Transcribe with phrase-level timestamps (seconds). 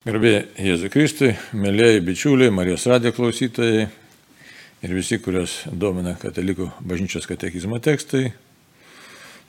[0.00, 3.82] Garbė Jėzui Kristui, mėlyjei bičiuliai, Marijos radijo klausytojai
[4.80, 8.30] ir visi, kurios domina katalikų bažnyčios katekizmo tekstai.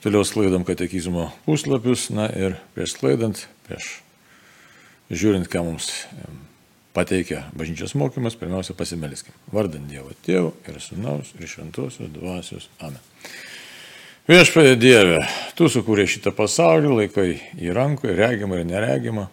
[0.04, 3.94] Toliau sklaidom katekizmo puslapius, na ir prieš sklaidant, prieš
[5.08, 5.88] žiūrint, ką mums
[6.92, 9.32] pateikia bažnyčios mokymas, pirmiausia pasimeliskim.
[9.56, 12.68] Vardant Dievo Tėvų ir Sūnaus ir Šventosios Dvasios.
[12.84, 13.00] Amen.
[14.28, 15.24] Viešpatie Dieve,
[15.56, 19.32] Tu sukūrė šitą pasaulį, laikai į rankų, regimą ir neregimą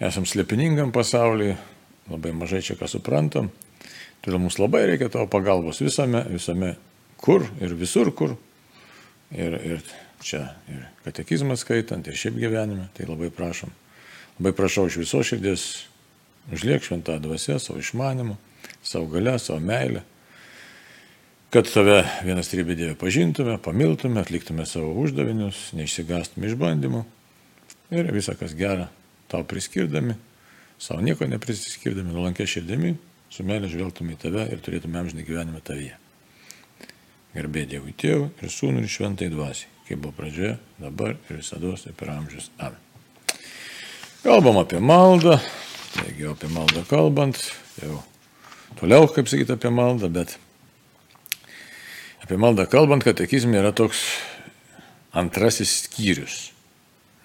[0.00, 1.56] esam slėpiningam pasaulyje,
[2.10, 3.50] labai mažai čia ką suprantam,
[4.24, 6.74] todėl mums labai reikia tavo pagalbos visame, visame
[7.20, 8.36] kur ir visur kur.
[9.30, 9.82] Ir, ir
[10.26, 13.70] čia ir katekizmą skaitant, ir šiaip gyvenime, tai labai prašom.
[14.40, 15.66] Labai prašau iš viso širdies,
[16.50, 18.34] užliek šventą dvasę, savo išmanimu,
[18.82, 20.02] savo galę, savo meilę,
[21.54, 27.04] kad tave vienas trybė Dievė pažintume, pamiltume, atliktume savo uždavinius, neišsigastume išbandymų
[27.94, 28.88] ir visą, kas gera
[29.30, 30.16] tau priskirdami,
[30.80, 32.94] savo nieko neprisiskirdami, nuolankė širdimi,
[33.30, 35.96] su meilė žvelgtume į tave ir turėtume amžinį gyvenimą tavyje.
[37.30, 41.94] Garbė Dievui Tėvui ir Sūnui ir Šventai Dvasiai, kaip buvo pradžioje, dabar ir visada ir
[41.98, 42.50] per amžius.
[42.58, 42.80] Amen.
[44.24, 45.38] Kalbam apie maldą,
[45.94, 47.38] taigi apie maldą kalbant,
[47.80, 48.02] jau
[48.80, 50.34] toliau, kaip sakyti, apie maldą, bet
[52.24, 54.02] apie maldą kalbant, katekizme yra toks
[55.16, 56.50] antrasis skyrius.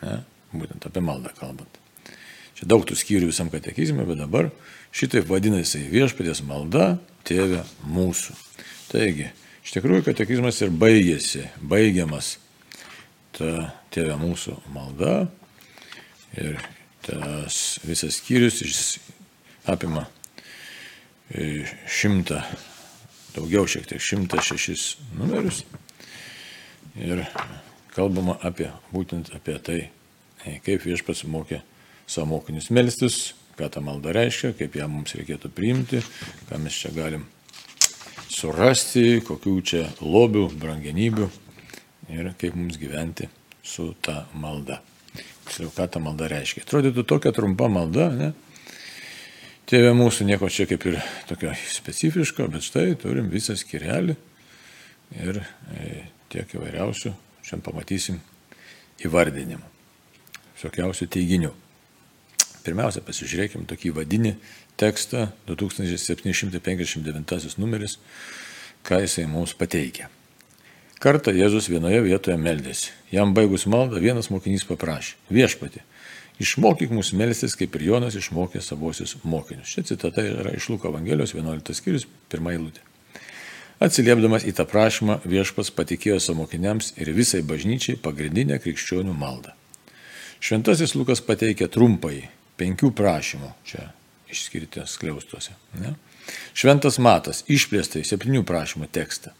[0.05, 0.21] Ne?
[0.55, 1.81] Būtent apie maldą kalbant.
[2.65, 4.47] Čia daug tų skyrių visam katekizme, bet dabar
[4.89, 8.33] šitaip vadinasi viešpatės malda, tėvė mūsų.
[8.89, 9.27] Taigi,
[9.61, 12.39] iš tikrųjų katekizmas ir baigėsi, baigiamas
[13.37, 15.27] ta tėvė mūsų malda
[16.33, 16.57] ir
[17.05, 18.97] tas visas skyrius
[19.69, 20.07] apima
[21.29, 22.41] e, šimtą,
[23.35, 24.87] daugiau šiek tiek, šimtą šešis
[25.19, 25.61] numerius
[26.97, 27.27] ir
[27.93, 29.79] kalbama apie, būtent apie tai,
[30.65, 31.61] kaip viešpats mokė
[32.07, 36.01] savo mokinius melstis, ką ta malda reiškia, kaip ją mums reikėtų priimti,
[36.49, 37.25] ką mes čia galim
[38.31, 41.29] surasti, kokių čia lobių, brangenybių
[42.13, 43.29] ir kaip mums gyventi
[43.65, 44.81] su ta malda.
[45.45, 46.65] Tiksliau, ką ta malda reiškia.
[46.65, 48.31] Atrodytų tokia trumpa malda, ne?
[49.65, 50.99] Tėvė mūsų nieko čia kaip ir
[51.29, 54.13] tokio specifiško, bet štai turim visą skirelį
[55.23, 58.19] ir e, tiek įvairiausių, šiandien pamatysim
[59.05, 59.65] įvardinimų,
[60.57, 61.53] visokiausių teiginių.
[62.65, 64.33] Pirmiausia, pasižiūrėkime tokį vadinį
[64.81, 67.99] tekstą, 2759 numeris,
[68.85, 70.05] ką jisai mums pateikia.
[71.01, 72.91] Kartą Jėzus vienoje vietoje meldėsi.
[73.11, 75.79] Jam baigus maldą vienas mokinys paprašė, viešpati,
[76.41, 79.69] išmokyk mus melstis, kaip ir Jonas išmokė savosius mokinius.
[79.69, 82.81] Ši citata yra iš Luko Evangelijos 11 skyrius, pirmą eilutę.
[83.83, 89.51] Atsiliepdamas į tą prašymą viešpas patikėjo savo mokiniams ir visai bažnyčiai pagrindinę krikščionių maldą.
[90.39, 92.29] Šventasis Lukas pateikė trumpai
[92.59, 93.89] penkių prašymų čia
[94.31, 95.55] išskirti skliaustuose.
[95.79, 95.95] Ne?
[96.57, 99.33] Šventas matas išplėstai septynių prašymų tekstą.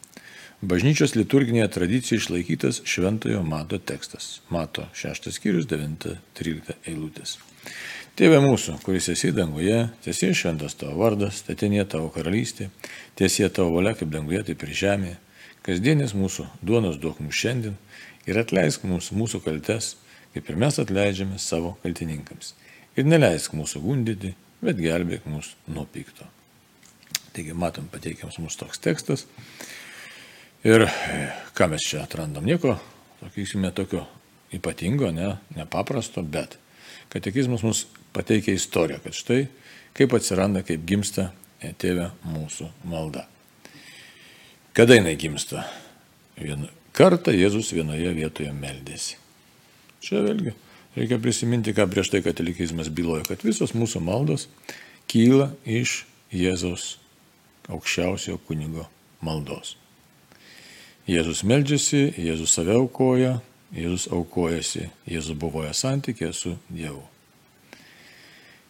[0.66, 4.40] Bažnyčios liturginėje tradicijoje išlaikytas šventojo mato tekstas.
[4.50, 7.38] Mato 6 skyrius 9-13 eilutės.
[8.16, 12.70] Tėve mūsų, kuris esi danguje, tiesie šventas tavo vardas, tetinė tavo karalystė,
[13.20, 15.18] tiesie tavo valia kaip danguje, taip ir žemėje.
[15.66, 17.75] Kasdienis mūsų duonos duok mums šiandien
[18.30, 19.96] ir atleisk mums mūsų kaltes,
[20.31, 22.54] kaip ir mes atleidžiame savo kaltininkams
[22.95, 24.33] ir neleisk mūsų gundyti,
[24.63, 26.28] bet gelbėk mus nuo pikto.
[27.35, 29.25] Taigi matom pateikiamas mūsų toks tekstas.
[30.66, 30.88] Ir
[31.57, 32.47] ką mes čia atrandam?
[32.47, 32.78] Nieko,
[33.19, 34.06] sakysime, tokio
[34.56, 36.57] ypatingo, ne, nepaprasto, bet
[37.13, 37.85] katekizmas mums
[38.16, 39.41] pateikia istoriją, kad štai
[39.95, 41.29] kaip atsiranda, kaip gimsta
[41.62, 43.25] tėvė mūsų malda.
[44.75, 45.63] Kada jinai gimsta?
[46.35, 49.19] Vien kartą Jėzus vienoje vietoje meldėsi.
[50.03, 50.51] Čia vėlgi
[50.95, 54.47] Reikia prisiminti, ką prieš tai katalikizmas byloja, kad visos mūsų maldos
[55.11, 56.95] kyla iš Jėzaus
[57.67, 58.85] aukščiausiojo kunigo
[59.25, 59.75] maldos.
[61.06, 63.39] Jėzus meldžiasi, Jėzus save aukoja,
[63.75, 67.03] Jėzus aukojasi, Jėzus buvoja santykė su Dievu.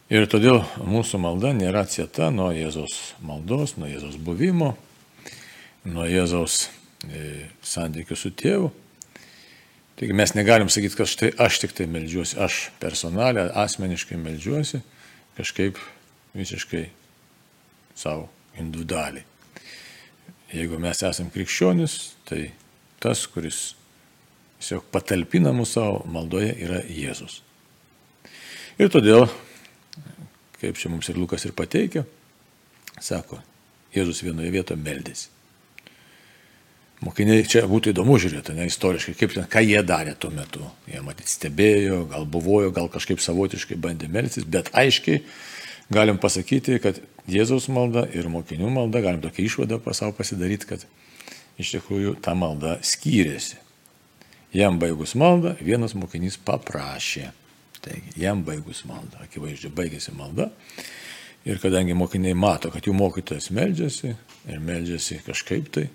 [0.09, 4.73] Ir todėl mūsų malda nėra atsieta nuo Jėzaus maldos, nuo Jėzaus buvimo,
[5.85, 6.67] nuo Jėzaus
[7.05, 8.69] e, santykių su tėvu,
[9.95, 14.81] Taigi mes negalim sakyti, kad štai aš tik tai melžiuosi, aš personalę, asmeniškai melžiuosi,
[15.37, 15.79] kažkaip
[16.35, 16.83] visiškai
[17.95, 18.27] savo
[18.59, 19.23] individualiai.
[20.51, 21.95] Jeigu mes esame krikščionis,
[22.27, 22.49] tai
[23.03, 23.61] tas, kuris
[24.59, 27.39] tiesiog patalpina mūsų savo maldoje, yra Jėzus.
[28.75, 29.29] Ir todėl,
[30.59, 32.03] kaip čia mums ir Lukas ir pateikia,
[32.99, 33.39] sako,
[33.95, 35.34] Jėzus vienoje vietoje meldėsi.
[37.03, 40.63] Mokiniai čia būtų įdomu žiūrėti, ne istoriškai, kaip ką jie darė tuo metu.
[40.87, 45.19] Jie matyt stebėjo, gal buvojo, gal kažkaip savotiškai bandė melsis, bet aiškiai
[45.91, 50.85] galim pasakyti, kad Jėzaus malda ir mokinių malda, galim tokią išvadą pasau pasidaryti, kad
[51.61, 53.57] iš tikrųjų ta malda skyrėsi.
[54.55, 57.31] Jam baigus maldą, vienas mokinys paprašė.
[57.83, 60.47] Taigi, jam baigus maldą, akivaizdžiai baigėsi malda.
[61.45, 64.13] Ir kadangi mokiniai mato, kad jų mokytojas meldžiasi
[64.49, 65.89] ir meldžiasi kažkaip tai,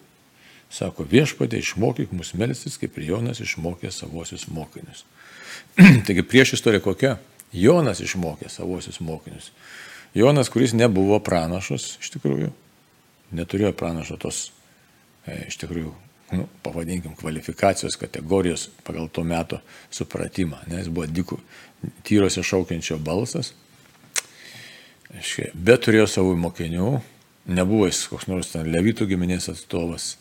[0.71, 5.03] Sako, viešpatė išmokyk mus melstis, kaip ir Jonas išmokė savosius mokinius.
[6.07, 7.17] Taigi prieš istoriją kokia?
[7.53, 9.51] Jonas išmokė savosius mokinius.
[10.15, 12.53] Jonas, kuris nebuvo pranašas, iš tikrųjų,
[13.35, 14.45] neturėjo pranašo tos,
[15.27, 15.91] e, iš tikrųjų,
[16.39, 19.61] nu, pavadinkim, kvalifikacijos kategorijos pagal to meto
[19.95, 21.39] supratimą, nes buvo dikų,
[22.07, 23.53] tyrose šaukiančio balsas,
[25.55, 26.91] bet turėjo savų mokinių,
[27.51, 30.15] nebuvo jis koks nors ten levitų giminės atstovas,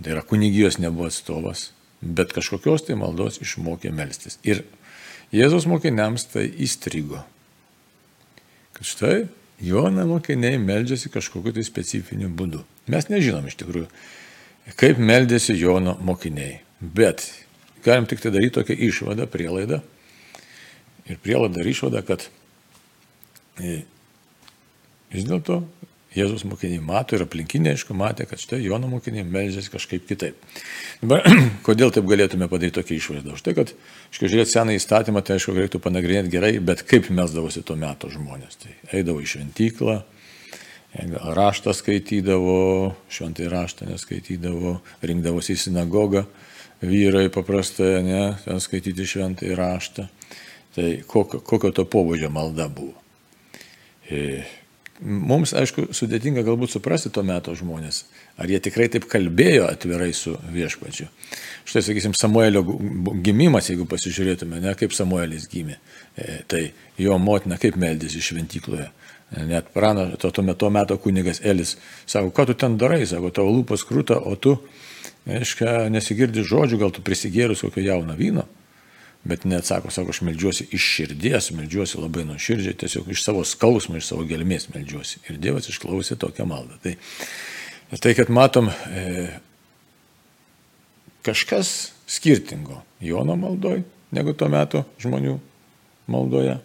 [0.00, 4.38] Tai yra kunigijos nebuvo atstovas, bet kažkokios tai maldos išmokė melstis.
[4.46, 4.64] Ir
[5.32, 7.22] Jėzaus mokiniams tai įstrigo.
[8.76, 9.14] Kad štai
[9.62, 12.64] Jono mokiniai meldžiasi kažkokiu tai specifiniu būdu.
[12.90, 13.86] Mes nežinom iš tikrųjų,
[14.80, 16.58] kaip meldėsi Jono mokiniai.
[16.82, 17.22] Bet
[17.84, 19.78] galim tik tai daryti tokią išvadą, prielaidą.
[21.06, 22.26] Ir prielaidą ir išvadą, kad
[23.62, 23.84] e,
[25.14, 25.62] vis dėlto
[26.12, 30.36] Jėzus mokiniai mato ir aplinkiniai, aišku, matė, kad štai Jono mokiniai melžiasi kažkaip kitaip.
[31.00, 31.24] Dabar,
[31.66, 33.36] kodėl taip galėtume padaryti tokią išvaizdą?
[33.38, 33.72] Už tai, kad,
[34.10, 38.60] aišku, žiūrėti seną įstatymą, tai aišku, reiktų panagrinėti gerai, bet kaip melsdavosi tuo metu žmonės.
[38.60, 39.98] Tai eidavo į šventyklą,
[41.40, 46.26] raštą skaitydavo, šventai raštą neskaitydavo, rinkdavosi į sinagogą,
[46.84, 50.08] vyrai paprastai, ne, ten skaityti šventai raštą.
[50.72, 52.96] Tai kokio, kokio to pobūdžio malda buvo.
[54.08, 54.42] E,
[55.02, 58.04] Mums, aišku, sudėtinga galbūt suprasti to meto žmonės,
[58.38, 61.08] ar jie tikrai taip kalbėjo atvirai su viešpačiu.
[61.66, 62.62] Štai, sakysim, Samuelio
[63.24, 65.80] gimimas, jeigu pasižiūrėtume, ne kaip Samuelis gimė,
[66.14, 66.62] e, tai
[67.02, 68.88] jo motina kaip meldėsi šventykloje.
[69.48, 73.32] Net prana, to, to, meto, to meto kunigas Elis sako, ką tu ten darai, sako,
[73.34, 74.58] tavo lūpas krūta, o tu,
[75.26, 78.46] aiškiai, nesigirdi žodžių, gal tu prisigėrus kokio jauno vyno
[79.24, 84.10] bet neatsako, sako, aš melžiuosi iš širdies, melžiuosi labai nuoširdžiai, tiesiog iš savo skausmo, iš
[84.10, 85.22] savo gelmės melžiuosi.
[85.30, 86.78] Ir Dievas išklausė tokią maldą.
[86.82, 86.96] Tai,
[88.02, 89.28] tai kad matom e,
[91.22, 95.38] kažkas skirtingo Jono maldoj negu tuo metu žmonių
[96.10, 96.58] maldoje.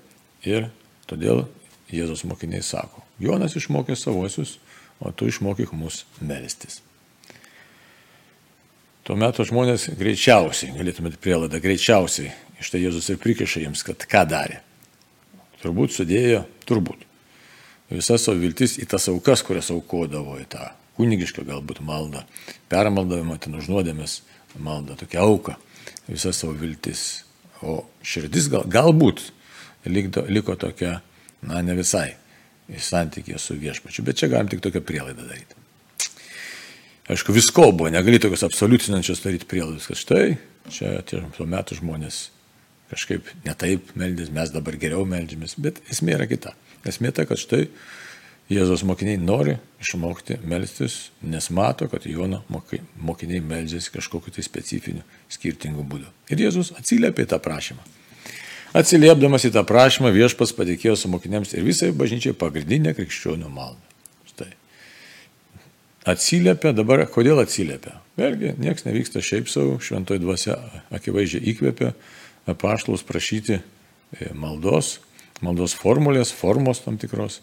[0.47, 0.69] Ir
[1.09, 1.45] todėl
[1.93, 4.57] Jėzus mokiniai sako, Jonas išmokė savosius,
[4.99, 6.81] o tu išmokyk mus melstis.
[9.07, 14.23] Tuo metu žmonės greičiausiai, galėtumėte prielaidą, greičiausiai Iš tai Jėzus ir prikiša jiems, kad ką
[14.29, 14.61] darė.
[15.61, 17.03] Turbūt sudėjo, turbūt.
[17.91, 22.23] Visas savo viltis į tas aukas, kurias aukodavo, į tą kunigišką galbūt maldą,
[22.71, 24.19] permaldavimą, ten užnuodėmės
[24.57, 25.55] maldą, tokia auka,
[26.09, 27.05] visas savo viltis.
[27.61, 29.21] O širdis gal, galbūt
[29.89, 30.97] liko, liko tokia,
[31.45, 32.09] na ne visai,
[32.69, 35.66] į santykį su viešpačiu, bet čia galim tik tokią prielaidą daryti.
[37.07, 40.25] Aišku, visko buvo, negali tokios absoliutinančios daryti prielaidas, kad štai
[40.71, 42.25] čia tie tuo metu žmonės
[42.91, 46.51] kažkaip netaip meldės, mes dabar geriau meldžiamės, bet esmė yra kita.
[46.87, 47.67] Esmė ta, kad štai
[48.47, 55.83] Jėzos mokiniai nori išmokti melstis, nes mato, kad Jono mokiniai meldžiasi kažkokiu tai specifiniu, skirtingu
[55.83, 56.07] būdu.
[56.31, 57.83] Ir Jėzus atsiliepė į tą prašymą.
[58.75, 63.86] Atsiliepdamas į tą prašymą viešpas patikėjo su mokiniams ir visai bažnyčiai pagrindinę krikščionių maldą.
[66.07, 67.97] Atsiliepia dabar, kodėl atsiliepia?
[68.15, 70.55] Vėlgi, niekas nevyksta šiaip savo, šventoji dvasia
[70.95, 71.91] akivaizdžiai įkvėpia
[72.47, 75.01] apaštalus prašyti e, maldos,
[75.43, 77.41] maldos formulės, formos tam tikros,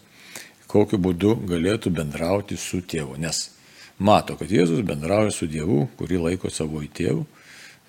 [0.70, 3.18] kokiu būdu galėtų bendrauti su tėvu.
[3.20, 3.50] Nes
[3.98, 7.26] mato, kad Jėzus bendrauja su Dievu, kurį laiko savo į tėvų.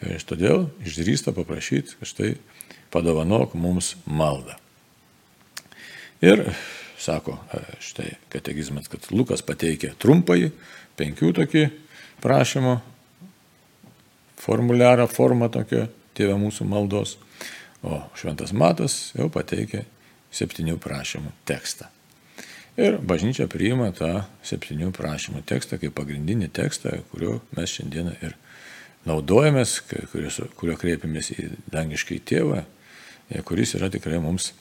[0.06, 2.34] Ir todėl išdrįsta paprašyti, kad štai
[2.92, 4.60] padovanok mums maldą.
[6.20, 6.50] Ir
[7.00, 10.52] sako e, štai kategizmas, kad Lukas pateikė trumpai
[11.00, 11.66] penkių tokį
[12.24, 12.78] prašymo
[14.40, 17.18] formuliarą, formą tokią tėvę mūsų maldos,
[17.86, 19.84] o šventas matas jau pateikė
[20.36, 21.90] septynių prašymų tekstą.
[22.76, 28.36] Ir bažnyčia priima tą septynių prašymų tekstą kaip pagrindinį tekstą, kuriuo mes šiandieną ir
[29.08, 29.78] naudojamės,
[30.60, 32.66] kuriuo kreipiamės į dangiškai tėvą,
[33.48, 34.52] kuris yra tikrai mums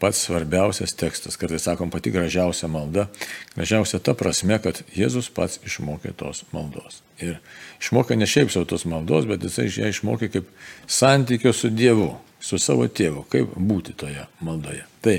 [0.00, 3.06] pats svarbiausias tekstas, kartais sakom pati gražiausia malda,
[3.54, 7.02] gražiausia ta prasme, kad Jėzus pats išmokė tos maldos.
[7.20, 7.36] Ir
[7.82, 10.48] išmokė ne šiaip savo tos maldos, bet jisai ją išmokė kaip
[10.88, 14.86] santykio su Dievu, su savo tėvu, kaip būti toje maldoje.
[15.04, 15.18] Tai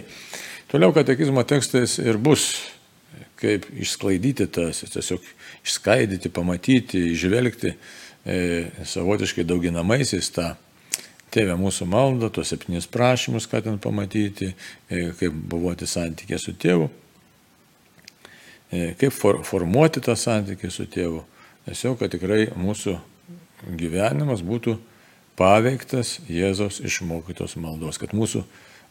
[0.72, 2.50] toliau katekizmo tekstais ir bus,
[3.42, 5.22] kaip išsklaidyti tas, tiesiog
[5.62, 8.42] išskaidyti, pamatyti, išvelgti e,
[8.86, 10.52] savotiškai dauginamaisiais tą
[11.32, 14.52] tėvę mūsų maldą, tuos septynis prašymus, ką ten pamatyti,
[14.92, 16.90] e, kaip buvoti santykė su tėvu,
[18.72, 21.24] e, kaip for, formuoti tą santykį su tėvu.
[21.68, 22.98] Tiesiog, kad tikrai mūsų
[23.78, 24.78] gyvenimas būtų
[25.40, 28.44] paveiktas Jėzaus išmokytos maldos, kad mūsų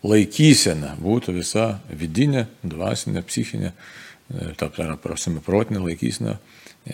[0.06, 6.38] laikysena būtų visa vidinė, dvasinė, psichinė, e, ta prasme protinė laikysena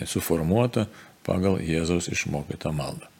[0.05, 0.89] suformuota
[1.23, 3.16] pagal Jėzaus išmokytą maldą.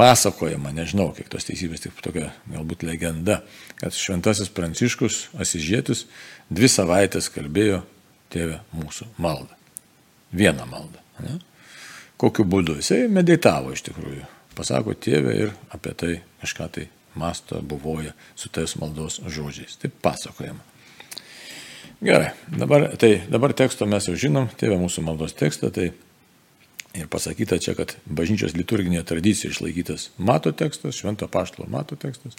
[0.00, 3.42] Pasakojama, nežinau, kiek tos teisybės, tik tokia galbūt legenda,
[3.76, 6.06] kad šventasis Pranciškus Asižėtis
[6.48, 7.82] dvi savaitės kalbėjo
[8.32, 9.58] tėvę mūsų maldą.
[10.32, 11.04] Vieną maldą.
[11.20, 11.36] Ne?
[12.20, 12.78] Kokiu būdu?
[12.80, 14.24] Jisai meditavo iš tikrųjų.
[14.56, 16.88] Pasako tėvę ir apie tai kažką tai
[17.20, 19.76] masto, buvoja su tais maldos žodžiais.
[19.82, 20.64] Taip pasakojama.
[22.00, 25.90] Gerai, dabar, tai, dabar teksto mes jau žinom, tėvė mūsų maldos tekstą, tai
[26.94, 32.34] ir pasakyta čia, kad bažnyčios liturginė tradicija išlaikytas mato tekstas, švento paštalo mato tekstas.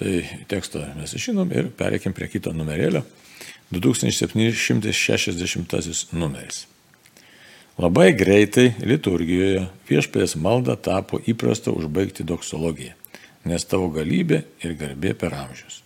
[0.00, 0.12] Tai
[0.50, 3.02] tekstą mes žinom ir pereikim prie kito numerėlio.
[3.74, 6.66] 2760 numeris.
[7.78, 12.94] Labai greitai liturgijoje viešpės malda tapo įprasta užbaigti doksologiją
[13.48, 15.80] nes tavo galybė ir garbė per amžius.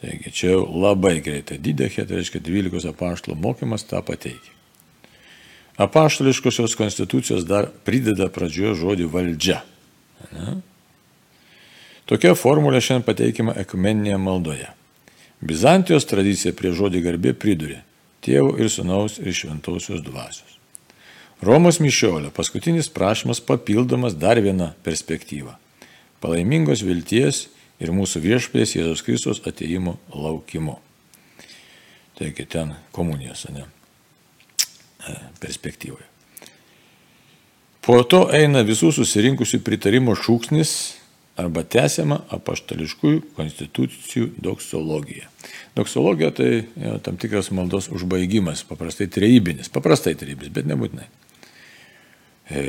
[0.00, 4.59] Taigi čia jau labai greitai didėkė, tai reiškia 12 apaštalų mokymas tą pateikia.
[5.80, 9.62] Apaštališkosios konstitucijos dar prideda pradžioje žodį valdžia.
[10.34, 10.58] Ne?
[12.10, 14.68] Tokia formulė šiandien pateikima ekumeninėje maldoje.
[15.40, 17.80] Bizantijos tradicija prie žodį garbė pridurė
[18.20, 20.58] tėvo ir sunaus ir šventosios dvasios.
[21.40, 25.56] Romos mišiolio paskutinis prašymas papildomas dar vieną perspektyvą
[26.20, 27.46] palaimingos vilties
[27.80, 30.76] ir mūsų viešpės Jėzus Kristus ateimo laukimu.
[32.18, 33.64] Taigi ten komunijos, ne,
[35.40, 36.06] perspektyvoje.
[37.80, 40.72] Po to eina visų susirinkusių pritarimo šūksnis
[41.40, 45.30] arba tęsiama apaštališkųjų konstitucijų doksologija.
[45.78, 51.08] Doksologija tai jau, tam tikras maldos užbaigimas, paprastai trejybinis, paprastai trejybinis, bet nebūtinai.
[52.50, 52.62] E,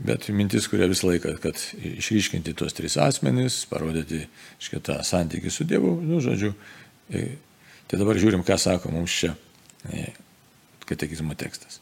[0.00, 4.22] bet mintis, kuria visą laiką, kad išryškinti tuos tris asmenys, parodyti
[4.64, 6.54] šitą santykį su Dievu, nu, žodžiu,
[7.12, 7.26] e,
[7.86, 9.34] tai dabar žiūrim, ką sako mums čia
[9.92, 10.08] e,
[10.88, 11.80] katekizmo tekstas.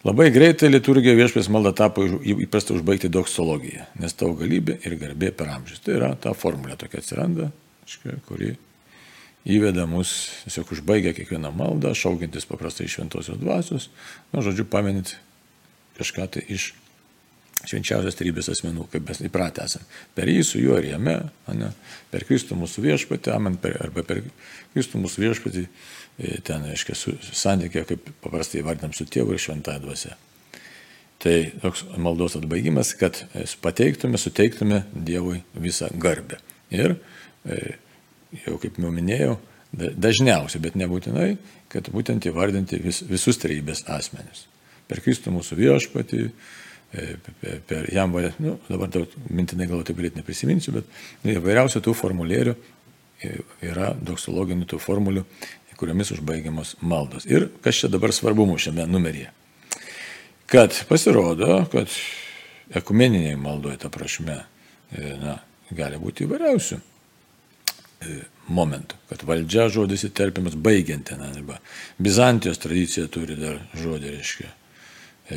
[0.00, 5.50] Labai greitai liturgija viešpės malda tapo įprasta užbaigti doksologiją, nes tavo galybė ir garbė per
[5.52, 5.82] amžius.
[5.84, 7.50] Tai yra ta formulė tokia atsiranda,
[8.28, 8.54] kuri
[9.44, 10.14] įveda mus,
[10.46, 13.90] tiesiog užbaigia kiekvieną maldą, šaukintis paprastai šventosios dvasios,
[14.32, 15.18] nu, žodžiu, paminint
[16.00, 16.70] kažką tai iš
[17.68, 19.86] švenčiausios tarybės asmenų, kaip mes įpratę esame.
[20.16, 21.16] Per jį su juo ir jame,
[21.56, 21.70] ne,
[22.12, 24.22] per Kristų mūsų viešpatį, amen, per, arba per
[24.72, 30.16] Kristų mūsų viešpatį, e, ten, aiškiai, santykė, kaip paprastai vardinam su tėvu ir šventąją dvasę.
[31.20, 36.40] Tai toks maldos atbaigimas, kad e, pateiktume, suteiktume Dievui visą garbę.
[36.72, 36.96] Ir
[37.44, 37.76] e,
[38.46, 39.36] jau kaip jau minėjau,
[39.70, 41.34] dažniausiai, bet nebūtinai,
[41.70, 44.48] kad būtent įvardinti vis, visus trejybės asmenius
[44.90, 46.24] per Kristų mūsų viešpatį,
[46.90, 53.36] per jam, nu, dabar daug mintinai gal taip greit neprisiminsiu, bet įvairiausių tų formulierių e,
[53.70, 55.24] yra doksologinių tų formulių,
[55.80, 57.24] kuriomis užbaigiamos maldos.
[57.30, 59.30] Ir kas čia dabar svarbu mūsų šiame numeryje?
[60.50, 61.94] Kad pasirodo, kad
[62.76, 64.42] ekumeniniai maldoje, ta prasme,
[64.90, 65.38] e, na,
[65.70, 66.80] gali būti įvairiausių
[68.50, 71.58] momentų, kad valdžia žodis įterpiamas baigiant ten, arba
[72.00, 74.48] Bizantijos tradicija turi dar žodį, reiškia,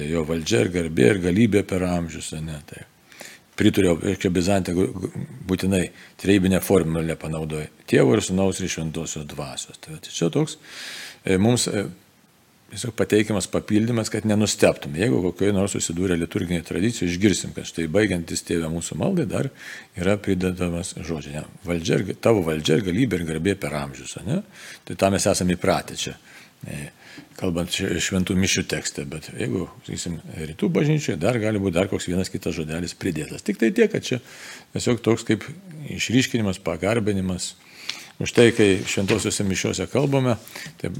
[0.02, 2.34] jo valdžia ir garbė ir galybė per amžius.
[2.42, 2.86] Ne, tai.
[3.54, 4.74] Prituriau, reiškia, Bizantė
[5.46, 5.84] būtinai
[6.22, 7.68] treibinę formulę panaudoja.
[7.90, 9.78] Tėvo ir sunaus ir šventosios dvasios.
[9.78, 10.58] Tai, tai čia toks
[11.22, 11.84] e, mums e,
[12.74, 14.96] tiesiog pateikiamas papildymas, kad nenusteptum.
[14.98, 19.52] Jeigu kokioje nors susidūrė liturginėje tradicijoje, išgirsim, kad štai baigiantis tėvę mūsų maldai dar
[20.00, 21.38] yra pridedamas žodžiai.
[21.38, 21.46] Ne?
[21.68, 24.18] Valdžia, tavo valdžia ir galybė ir garbė per amžius.
[24.26, 24.42] Ne?
[24.88, 26.18] Tai tą mes esame įpratę čia.
[26.66, 26.88] E,
[27.39, 30.20] kalbant šventų mišių tekste, bet jeigu, sakysim,
[30.51, 33.46] rytų bažnyčioje dar gali būti dar koks vienas kitas žodelis pridėtas.
[33.46, 34.22] Tik tai tiek, kad čia
[34.75, 35.46] tiesiog toks kaip
[35.93, 37.53] išryškinimas, pagarbinimas.
[38.22, 40.36] Už tai, kai šventosiuose mišiuose kalbame,
[40.79, 40.91] tai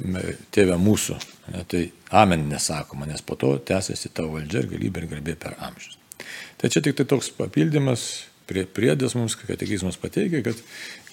[0.51, 1.17] tėvė mūsų,
[1.53, 5.53] ne, tai amen nesakoma, nes po to tęsiasi tavo valdžia ir galybė ir garbė per
[5.62, 6.00] amžius.
[6.58, 8.08] Tai čia tik tai toks papildymas,
[8.50, 10.60] prie, priedas mums, kad katekizmas pateikia, kad,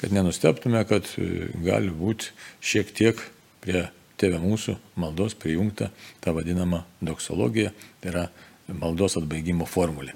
[0.00, 2.33] kad nenusteptume, kad e, gali būti
[2.64, 3.23] šiek tiek
[3.64, 3.87] prie
[4.21, 8.27] tėvė mūsų maldos prijungta ta vadinama doksologija, tai yra
[8.71, 10.15] maldos atbaigimo formulė.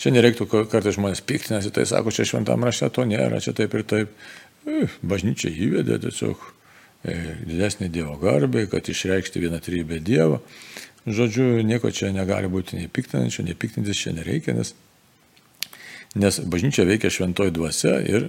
[0.00, 3.84] Čia nereiktų kartais žmonės piktinasi, tai sako, čia šventam rašte to nėra, čia taip ir
[3.86, 4.14] taip.
[5.02, 6.40] Bažnyčia įvedė tiesiog
[7.48, 10.42] didesnį Dievo garbę, kad išreikšti vieną trybę Dievo.
[11.08, 14.74] Žodžiu, nieko čia negali būti nei piktinančio, nei piktintis čia nereikia, nes,
[16.12, 18.28] nes bažnyčia veikia šventoji dvasia ir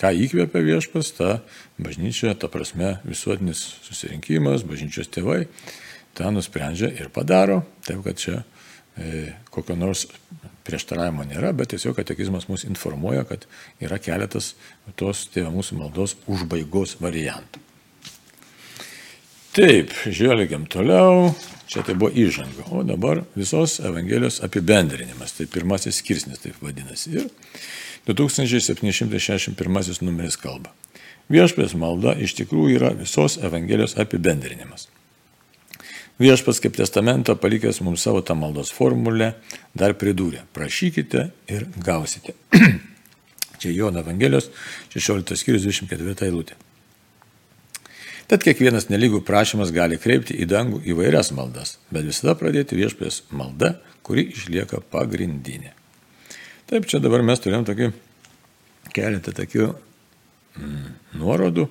[0.00, 1.40] ką įkvėpia viešpas, ta
[1.80, 5.44] bažnyčia, ta prasme visuotinis susirinkimas, bažnyčios tėvai,
[6.16, 7.62] tą nusprendžia ir padaro.
[7.86, 8.36] Taip, kad čia
[8.96, 10.06] e, kokio nors
[10.66, 13.46] prieštaravimo nėra, bet tiesiog katekizmas mus informuoja, kad
[13.82, 14.54] yra keletas
[15.00, 17.66] tos tėvų mūsų maldos užbaigos variantų.
[19.50, 21.32] Taip, žvelgiam toliau.
[21.70, 22.68] Čia tai buvo įžanga.
[22.74, 25.34] O dabar visos Evangelijos apibendrinimas.
[25.34, 27.12] Tai pirmasis skirsnis taip vadinasi.
[27.18, 27.26] Ir
[28.16, 30.70] 2761 numeris kalba.
[31.30, 34.88] Viešpės malda iš tikrųjų yra visos Evangelijos apibendrinimas.
[36.20, 39.32] Viešpas kaip testamentą palikęs mums savo tą maldos formulę
[39.72, 40.42] dar pridūrė.
[40.52, 42.34] Prašykite ir gausite.
[43.60, 44.50] Čia Jono Evangelijos
[44.92, 46.58] 16 skyrius 24 eilutė.
[48.30, 53.78] Tad kiekvienas nelygų prašymas gali kreipti į dangų įvairias maldas, bet visada pradėti viešpės malda,
[54.06, 55.72] kuri išlieka pagrindinė.
[56.70, 57.86] Taip, čia dabar mes turėjom tokį
[58.94, 60.84] keletą tokių mm,
[61.18, 61.64] nuorodų.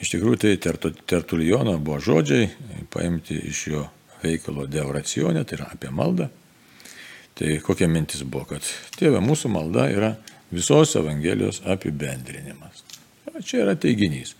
[0.00, 0.52] Iš tikrųjų, tai
[1.12, 2.46] Tertulijono buvo žodžiai,
[2.90, 3.82] paimti iš jo
[4.22, 6.30] veikalo Deoracionė, tai yra apie maldą.
[7.36, 10.10] Tai kokia mintis buvo, kad tėvė mūsų malda yra
[10.48, 12.86] visos Evangelijos apibendrinimas.
[13.44, 14.32] Čia yra teiginys.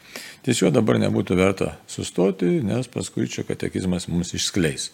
[0.49, 4.89] Tiesiog dabar nebūtų verta sustoti, nes paskui čia katekizmas mums išskleis.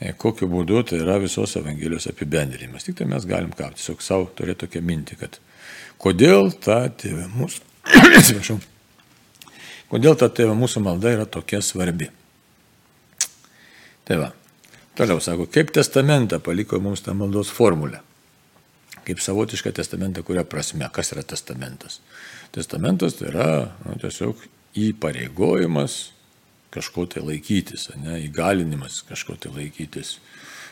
[0.00, 2.86] E, kokiu būdu tai yra visos Evangelijos apibendrinimas.
[2.86, 5.40] Tik tai mes galim ką, tiesiog savo turėti tokią mintį, kad
[6.00, 7.64] kodėl ta tėvė mūsų,
[8.20, 8.58] atsiprašau,
[9.92, 12.08] kodėl ta tėvė mūsų malda yra tokia svarbi.
[14.08, 14.30] Tai va,
[14.98, 18.00] toliau sako, kaip testamentą paliko mums tą maldos formulę
[19.10, 21.98] kaip savotišką testamentą, kuria prasme, kas yra testamentas.
[22.54, 23.50] Testamentas tai yra
[23.84, 24.42] nu, tiesiog
[24.78, 25.96] įpareigojimas
[26.74, 30.18] kažko tai laikytis, ne, įgalinimas kažko tai laikytis.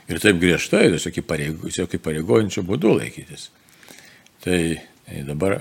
[0.09, 3.51] Ir taip griežtai, tiesiog įpareigojančio būdu laikytis.
[4.45, 4.61] Tai,
[5.05, 5.59] tai dabar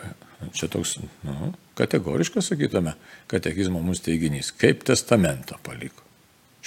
[0.55, 2.93] čia toks nu, kategoriškas, sakytume,
[3.31, 6.05] katekizmo mums teiginys, kaip testamentą paliko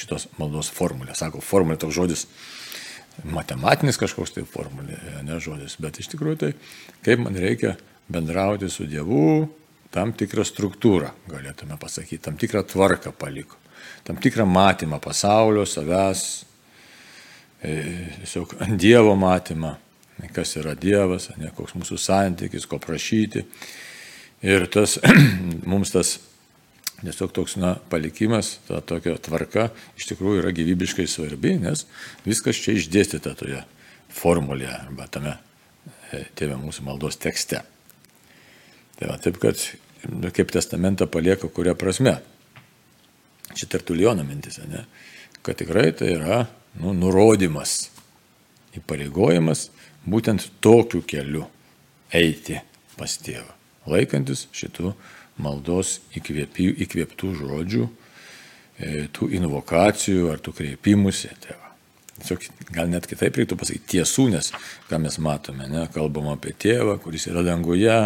[0.01, 1.15] šitos maldos formulė.
[1.19, 2.27] Sako, formulė toks žodis
[3.29, 6.53] matematinis kažkoks tai formulė, ne žodis, bet iš tikrųjų tai
[7.05, 7.75] kaip man reikia
[8.11, 9.49] bendrauti su Dievu,
[9.95, 13.59] tam tikrą struktūrą, galėtume pasakyti, tam tikrą tvarką paliko,
[14.07, 16.25] tam tikrą matymą pasaulio, savęs,
[17.63, 17.77] e,
[18.23, 19.75] tiesiog Dievo matymą,
[20.35, 23.45] kas yra Dievas, ne koks mūsų santykis, ko prašyti.
[24.47, 24.99] Ir tas,
[25.73, 26.19] mums tas
[27.01, 31.87] Tiesiog toks na, palikimas, ta tokia tvarka iš tikrųjų yra gyvybiškai svarbi, nes
[32.27, 33.63] viskas čia išdėstyta toje
[34.13, 35.33] formulėje arba tame
[36.13, 37.63] e, tėvė mūsų maldos tekste.
[39.01, 39.57] Tai va, taip, kad
[40.13, 42.19] nu, kaip testamentą palieka kuria prasme.
[43.57, 44.85] Čia tertulijono mintis, ne?
[45.43, 46.43] kad tikrai tai yra
[46.79, 47.89] nu, nurodymas,
[48.77, 49.71] įpareigojimas
[50.05, 51.47] būtent tokiu keliu
[52.13, 52.61] eiti
[52.99, 53.49] pas tėvą,
[53.89, 54.93] laikantis šitų
[55.41, 61.33] maldos įkvėpį, įkvėptų žodžių, e, tų invokacijų ar tų kreipimusi.
[61.49, 61.70] Va.
[62.21, 64.51] Tiesiog gal net kitaip reiktų pasakyti tiesų, nes
[64.91, 67.97] ką mes matome, ne, kalbam apie tėvą, kuris yra danguje,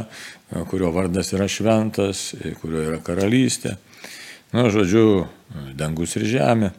[0.71, 3.77] kurio vardas yra šventas, kurio yra karalystė.
[4.55, 5.27] Na, žodžiu,
[5.75, 6.71] dangus ir žemė.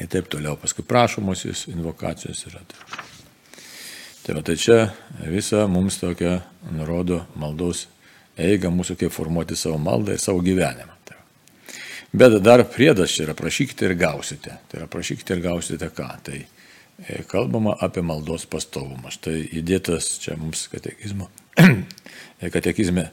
[0.00, 2.62] Ir taip toliau, paskui prašomosios invokacijos yra.
[4.24, 4.78] Tai va, tai čia
[5.28, 6.38] visa mums tokia
[6.72, 7.84] nurodo maldos
[8.40, 10.93] eiga mūsų, kaip formuoti savo maldą ir savo gyvenimą.
[12.14, 14.52] Bet dar priedas yra prašykite ir gausite.
[14.70, 16.08] Tai yra prašykite ir gausite ką.
[16.22, 19.10] Tai e, kalbama apie maldos pastovumą.
[19.10, 21.26] Štai įdėtas čia mums katekizmo,
[22.54, 23.08] katekizme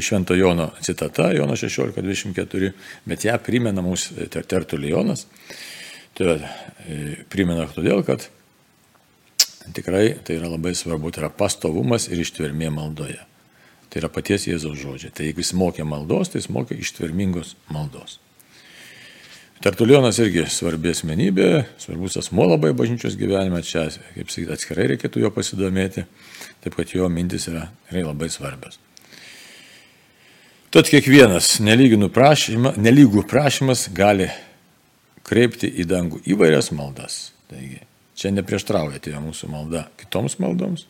[0.00, 2.72] Švento Jono citata, Jono 16.24,
[3.04, 5.26] bet ją primena mums Tertulionas.
[6.16, 6.98] Tai e,
[7.28, 8.24] primena todėl, kad
[9.76, 13.20] tikrai tai yra labai svarbu, tai yra pastovumas ir ištvermė maldoje.
[13.96, 15.08] Tai yra paties Jėzaus žodžiai.
[15.08, 18.18] Tai jeigu jis mokė maldos, tai jis mokė ištvermingos maldos.
[19.64, 21.46] Tertulionas irgi svarbi asmenybė,
[21.80, 26.04] svarbus asmo labai bažnyčios gyvenime, čia, kaip sakyti, atskirai reikėtų jo pasidomėti,
[26.60, 28.76] taip kad jo mintis yra labai svarbios.
[30.76, 31.54] Tad kiekvienas
[32.12, 34.28] prašyma, nelygų prašymas gali
[35.24, 37.30] kreipti į dangų įvairias maldas.
[37.48, 37.80] Taigi,
[38.12, 40.84] čia neprieštrauja tėvė mūsų malda kitoms maldoms,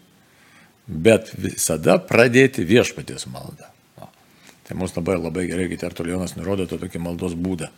[0.87, 3.73] bet visada pradėti viešpaties maldą.
[4.67, 7.69] Tai mums labai labai gerai, kai Tertulionas nurodo to tokį maldos būdą.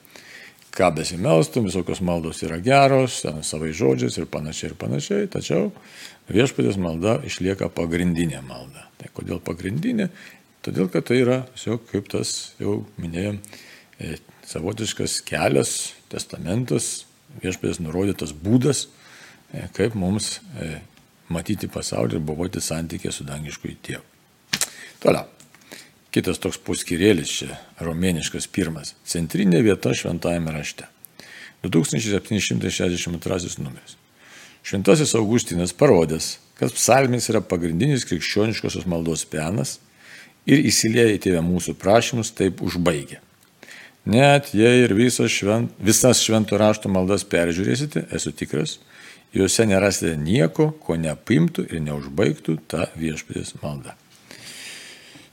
[0.72, 5.68] Ką besimelstum, visokios maldos yra geros, savai žodžiais ir panašiai ir panašiai, tačiau
[6.32, 8.86] viešpatės malda išlieka pagrindinė malda.
[9.00, 10.08] Tai kodėl pagrindinė?
[10.64, 13.38] Todėl, kad tai yra tiesiog kaip tas, jau minėjom,
[14.00, 14.16] e,
[14.48, 15.74] savotiškas kelias,
[16.12, 17.06] testamentas,
[17.42, 18.86] viešpės nurodytas būdas,
[19.52, 20.78] e, kaip mums e,
[21.32, 24.04] matyti pasaulį ir buvoti santykė su dangiškui tėvu.
[25.02, 25.26] Toliau.
[26.08, 28.94] Kitas toks puskirėlis čia, romėniškas pirmas.
[29.06, 30.88] Centrinė vieta šventajame rašte.
[31.62, 33.96] 2762 numeris.
[34.64, 39.78] Šventasis Augustinas parodęs, kad psalmės yra pagrindinis krikščioniškosios maldos penas
[40.48, 43.20] ir įsilieja į tėvę mūsų prašymus, taip užbaigia.
[44.08, 48.78] Net jei ir visas, švent, visas švento rašto maldas peržiūrėsite, esu tikras,
[49.34, 53.96] juose nerasite nieko, ko neapimtų ir neužbaigtų ta viešpatės malda.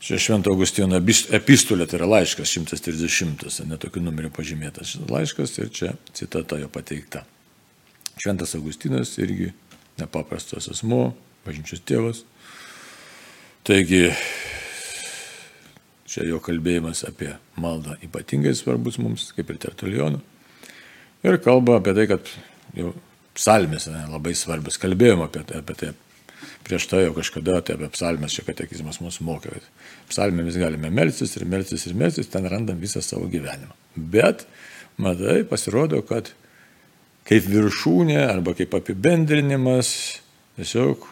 [0.06, 1.00] Čia Švento Augustino
[1.34, 7.24] epistulė, tai yra laiškas 130, netokiu numeriu pažymėtas šis laiškas ir čia citata jo pateikta.
[8.22, 9.50] Šventas Augustinas irgi
[9.98, 11.16] nepaprastas asmo,
[11.48, 12.22] bažnyčios tėvas.
[13.66, 14.12] Taigi,
[16.06, 20.22] čia jo kalbėjimas apie maldą ypatingai svarbus mums, kaip ir Tertulionų.
[21.26, 22.30] Ir kalba apie tai, kad
[22.78, 22.94] jau
[23.36, 24.80] psalmės ne, labai svarbus.
[24.82, 25.94] Kalbėjom apie tai, apie tai.
[26.66, 29.60] Prieš tai jau kažkada tai apie psalmės čia katekizmas mus mokė.
[30.10, 33.76] Psalmėmis galime melstis ir melstis ir melstis, ten randam visą savo gyvenimą.
[33.96, 34.48] Bet,
[35.02, 36.32] matai, pasirodo, kad
[37.30, 39.92] kaip viršūnė arba kaip apibendrinimas
[40.58, 41.06] tiesiog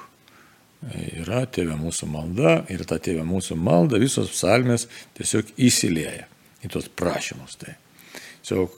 [1.22, 6.28] yra tėvė mūsų malda ir ta tėvė mūsų malda visos psalmės tiesiog įsilieja
[6.64, 7.58] į tos prašymus.
[7.62, 7.76] Tai
[8.42, 8.76] tiesiog,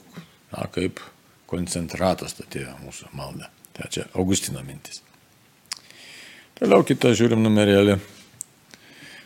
[0.53, 1.01] na, kaip
[1.49, 3.45] koncentratas ta tėvė mūsų malda.
[3.75, 5.01] Tai čia Augustino mintis.
[6.55, 7.95] Toliau kitą žiūrim numerėlį.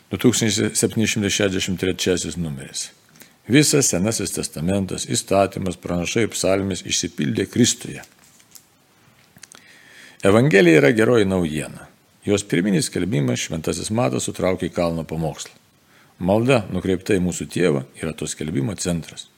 [0.09, 2.81] 2763 numeris.
[3.49, 8.01] Visas Senasis testamentas, įstatymas, pranašai ir psalmės išsipildė Kristuje.
[10.25, 11.87] Evangelija yra geroji naujiena.
[12.25, 15.53] Jos pirminis skelbimas šventasis matas sutraukė į kalno pamokslą.
[16.19, 19.29] Malda, nukreipta į mūsų tėvą, yra to skelbimo centras.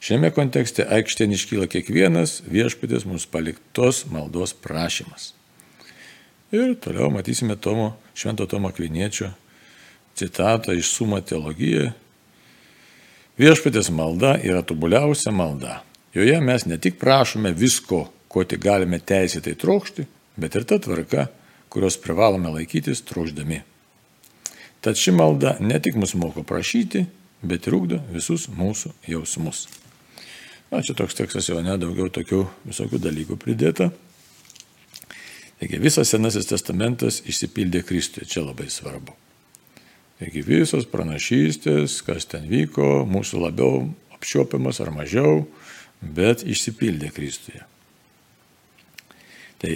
[0.00, 5.32] Šiame kontekste aikštėn iškyla kiekvienas viešpatės mums paliktos maldos prašymas.
[6.54, 9.32] Ir toliau matysime Tomo, Švento Tomo Kviniečio
[10.16, 11.92] citatą iš Suma teologijoje
[13.36, 15.82] Viešpatės malda yra tobuliausia malda.
[16.16, 20.06] Joje mes ne tik prašome visko, ko tik galime teisėtai trokšti,
[20.40, 21.26] bet ir ta tvarka,
[21.68, 23.60] kurios privalome laikytis trokšdami.
[24.80, 27.04] Tad ši malda ne tik mus moko prašyti,
[27.44, 29.66] bet ir ūkdo visus mūsų jausmus.
[30.72, 33.92] Na, čia toks tekstas jau nedaugiau tokių visokių dalykų pridėta.
[35.60, 39.14] Taigi visas Senasis testamentas išsipildė Kristuje, čia labai svarbu.
[40.18, 45.46] Taigi visos pranašystės, kas ten vyko, mūsų labiau apčiopiamas ar mažiau,
[46.00, 47.62] bet išsipildė Kristuje.
[49.62, 49.72] Tai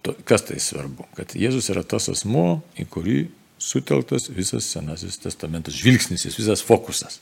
[0.00, 1.08] to, kas tai svarbu?
[1.18, 3.18] Kad Jėzus yra tas asmo, į kurį
[3.60, 7.20] sutelktas visas Senasis testamentas, žvilgsnis, visas fokusas.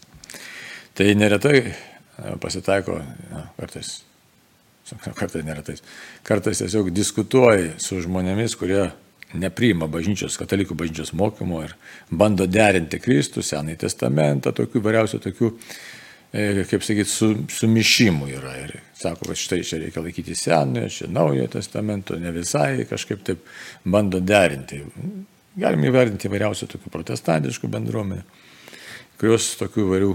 [0.95, 1.73] Tai neretai
[2.41, 2.99] pasitaiko,
[3.33, 4.01] na, kartais,
[5.15, 5.83] kartais neretais,
[6.27, 8.89] kartais tiesiog diskutuoji su žmonėmis, kurie
[9.39, 11.77] nepriima bažnyčios, katalikų bažnyčios mokymo ir
[12.11, 15.53] bando derinti Kristų, Senąjį testamentą, tokių variausių tokių,
[16.33, 18.55] e, kaip sakyti, su, sumišimų yra.
[18.65, 23.45] Ir sako, kad štai čia reikia laikyti Senojo, čia Naujojo testamento, ne visai kažkaip taip
[23.85, 24.81] bando derinti.
[25.59, 28.48] Galime įvardinti įvairiausių tokių protestantiškų bendruomenių
[29.19, 30.11] kurios tokių įvairių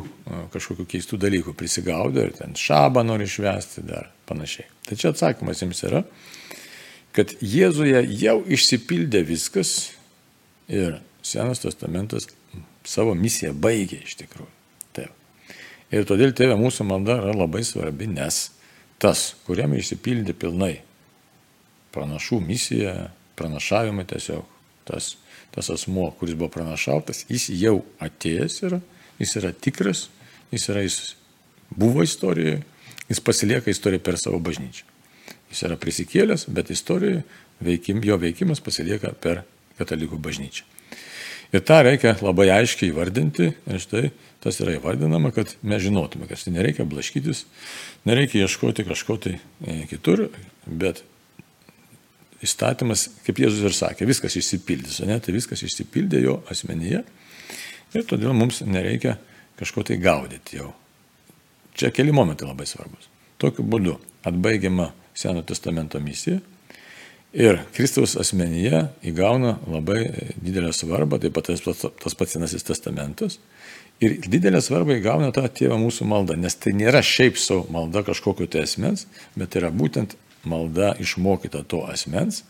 [0.53, 4.69] kažkokių keistų dalykų prisigaudė ir ten šabą nori išvesti dar panašiai.
[4.87, 6.03] Tai čia atsakymas jums yra,
[7.15, 9.93] kad Jėzuje jau išsipildė viskas
[10.71, 12.27] ir Senas testamentas
[12.83, 14.49] savo misiją baigė iš tikrųjų.
[14.95, 15.11] Taip.
[15.93, 18.49] Ir todėl tėvė mūsų malda yra labai svarbi, nes
[18.99, 20.73] tas, kuriam išsipildė pilnai
[21.95, 24.43] pranašų misija, pranašavimai tiesiog,
[24.87, 25.13] tas,
[25.53, 28.81] tas asmuo, kuris buvo pranašautas, jis jau atėjęs yra,
[29.21, 30.07] jis yra tikras,
[30.51, 31.15] jis, yra, jis
[31.73, 32.61] buvo istorijoje,
[33.09, 34.85] jis pasilieka istoriją per savo bažnyčią.
[35.53, 37.23] Jis yra prisikėlęs, bet istorijoje
[37.63, 39.43] veikim, jo veikimas pasilieka per
[39.77, 40.65] katalikų bažnyčią.
[41.53, 44.07] Ir tą reikia labai aiškiai įvardinti, ir štai
[44.41, 47.43] tas yra įvardinama, kad mes žinotume, kad tai nereikia blaškytis,
[48.09, 50.25] nereikia ieškoti kažko tai e, kitur,
[50.65, 51.03] bet
[52.43, 57.03] įstatymas, kaip Jėzus ir sakė, viskas išsipildys, o ne, tai viskas išsipildė jo asmenyje
[57.93, 59.17] ir todėl mums nereikia
[59.59, 60.71] kažko tai gaudyti jau.
[61.77, 63.09] Čia keli momentai labai svarbus.
[63.41, 66.39] Tokiu būdu atbaigiama Seno testamento misija.
[67.33, 68.79] Ir Kristaus asmenyje
[69.09, 69.99] įgauna labai
[70.37, 73.39] didelę svarbą, taip pat tas, pats Senasis testamentas.
[74.01, 78.49] Ir didelę svarbą įgauna ta tėva mūsų malda, nes tai nėra šiaip savo malda kažkokio
[78.49, 79.05] tai asmens,
[79.37, 80.17] bet tai yra būtent
[80.49, 82.43] malda išmokyta to asmens,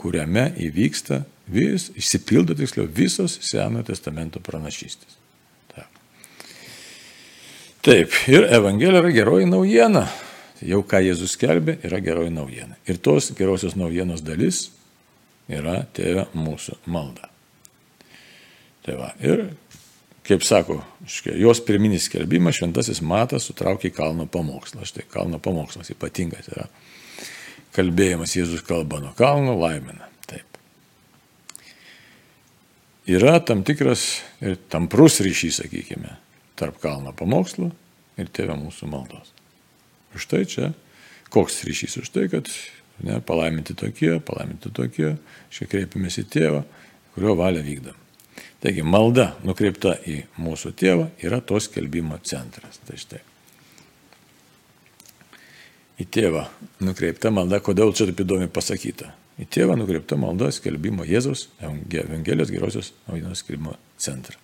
[0.00, 5.20] kuriame įvyksta vis, išsipildo tiksliau visos Senojo testamento pranašystės.
[7.84, 10.06] Taip, ir Evangelija yra geroji naujiena.
[10.64, 12.78] Jau ką Jėzus skelbė, yra geroji naujiena.
[12.88, 14.70] Ir tos gerosios naujienos dalis
[15.52, 17.28] yra tėvė mūsų malda.
[18.86, 19.50] Tai va, ir
[20.24, 20.78] kaip sako,
[21.36, 24.88] jos pirminis skelbimas šventasis matas sutraukė į kalno pamokslą.
[24.88, 26.70] Štai kalno pamokslas ypatingas yra.
[27.76, 30.08] Kalbėjimas Jėzus kalba nuo kalno laimina.
[33.04, 36.14] Yra tam tikras ir tamprus ryšys, sakykime,
[36.56, 37.68] tarp kalno pamokslo
[38.16, 39.34] ir tėvė mūsų maldos.
[40.16, 40.70] Už tai čia
[41.34, 41.98] koks ryšys?
[42.00, 42.48] Už tai, kad
[43.04, 45.16] ne, palaiminti tokie, palaiminti tokie,
[45.52, 46.62] šiek kreipiamės į tėvą,
[47.16, 47.98] kurio valią vykdam.
[48.64, 52.80] Taigi malda nukreipta į mūsų tėvą yra to skelbimo centras.
[52.86, 53.20] Tai štai.
[56.00, 56.46] Į tėvą
[56.86, 59.12] nukreipta malda, kodėl čia taip įdomi pasakyta.
[59.40, 64.38] Į tėvą nukreipta malda skelbimo Jėzus, Evangelijos gerosios naujienos skelbimo centrą.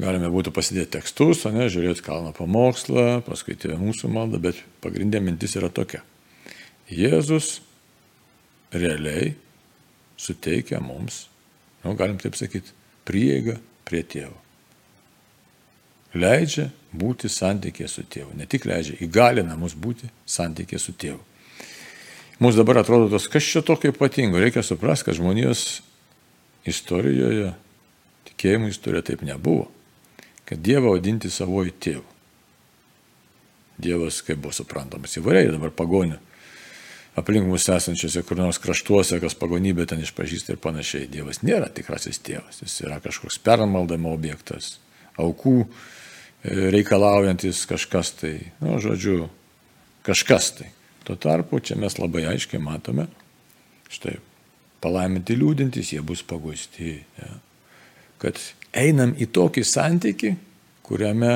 [0.00, 5.20] Galime būtų pasidėti tekstus, o ne, žiūrėti kalno pamokslą, paskui tėvė mūsų maldą, bet pagrindė
[5.20, 6.00] mintis yra tokia.
[6.88, 7.58] Jėzus
[8.72, 9.34] realiai
[10.16, 11.26] suteikia mums,
[11.84, 12.72] nu, galim taip sakyti,
[13.04, 14.38] prieigą prie tėvo.
[16.16, 18.32] Leidžia būti santykė su tėvu.
[18.38, 21.20] Ne tik leidžia, įgalina mus būti santykė su tėvu.
[22.40, 24.40] Mums dabar atrodo tos, kas čia tokio ypatingo.
[24.40, 25.82] Reikia suprasti, kad žmonijos
[26.68, 27.52] istorijoje,
[28.30, 29.68] tikėjimo istorijoje taip nebuvo.
[30.48, 32.06] Kad Dievą vadinti savoju tėvu.
[33.80, 36.18] Dievas, kaip buvo suprantamas įvairiai, dabar pagonių
[37.20, 41.08] aplink mus esančiose kur nors kraštuose, kas pagonybė ten išpažįsta ir panašiai.
[41.10, 44.78] Dievas nėra tikrasis tėvas, jis yra kažkoks permaldamo objektas,
[45.20, 45.68] aukų e,
[46.76, 49.24] reikalaujantis kažkas tai, nu, žodžiu,
[50.06, 50.70] kažkas tai.
[51.04, 53.06] Tuo tarpu čia mes labai aiškiai matome,
[53.90, 54.18] štai,
[54.84, 56.98] palaiminti liūdintys, jie bus pagusti.
[57.18, 57.32] Ja.
[58.20, 58.40] Kad
[58.76, 60.34] einam į tokį santyki,
[60.86, 61.34] kuriame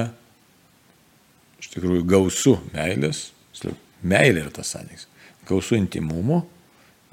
[1.63, 3.31] iš tikrųjų gausu meilės,
[4.05, 5.09] meilė yra tas santykis
[5.49, 6.43] gausų intimumo,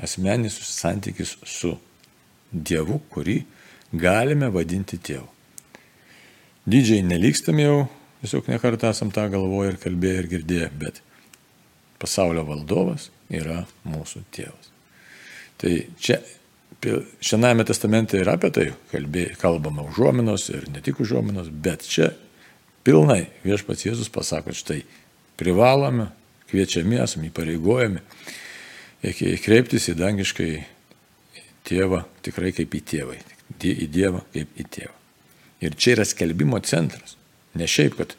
[0.02, 1.76] asmenis santykis su
[2.52, 3.38] Dievu, kurį
[3.96, 5.28] galime vadinti tėvu.
[6.68, 7.78] Didžiai nelikstam jau,
[8.22, 11.00] tiesiog nekartą esam tą galvoję ir kalbėję ir girdėję, bet
[12.02, 14.70] pasaulio valdovas yra mūsų tėvas.
[15.62, 16.20] Tai čia
[16.82, 22.08] Šiandien testamente yra apie tai kalbė, kalbama užuominos ir ne tik užuominos, bet čia
[22.82, 24.80] pilnai viešpats Jėzus pasako, štai
[25.38, 26.08] privalome
[26.50, 28.02] kviečiami, esame įpareigojami
[29.46, 30.50] kreiptis į dangiškai
[31.70, 33.20] tėvą tikrai kaip į tėvą,
[33.62, 34.98] į Dievą kaip į tėvą.
[35.62, 37.14] Ir čia yra skelbimo centras.
[37.54, 38.16] Ne šiaip, kad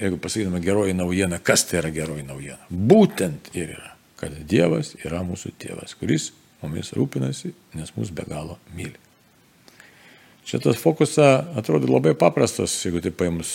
[0.00, 2.60] jeigu pasakytume geroji naujiena, kas tai yra geroji naujiena.
[2.70, 8.58] Būtent ir yra, kad Dievas yra mūsų tėvas, kuris mumis rūpinasi, nes mus be galo
[8.74, 8.96] myli.
[10.44, 13.54] Šitas fokusas atrodo labai paprastas, jeigu tai paėmus,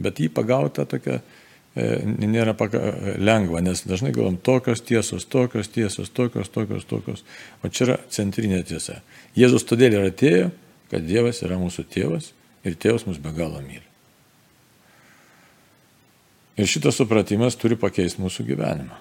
[0.00, 1.20] bet jį pagauta tokia
[1.72, 2.52] E, nėra
[3.16, 7.24] lengva, nes dažnai galvom tokios tiesos, tokios tiesos, tokios, tokios, tokios.
[7.64, 8.98] O čia yra centrinė tiesa.
[9.38, 10.50] Jėzus todėl ir atėjo,
[10.92, 12.34] kad Dievas yra mūsų tėvas
[12.68, 13.91] ir tėvas mus be galo myli.
[16.56, 18.98] Ir šitas supratimas turi pakeisti mūsų gyvenimą.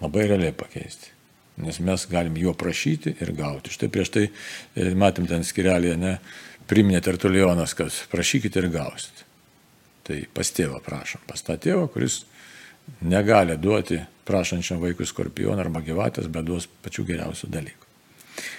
[0.00, 1.12] Labai realiai pakeisti.
[1.60, 3.70] Nes mes galim jo prašyti ir gauti.
[3.70, 6.16] Štai prieš tai e, matėm ten skirelėje, ne,
[6.70, 9.22] priminė Tertulionas, kad prašykite ir gausit.
[10.04, 12.22] Tai pas tėvą prašom, pas tą tėvą, kuris
[13.04, 17.88] negali duoti prašančiam vaikui skorpioną arba gyvatės, bet duos pačių geriausių dalykų.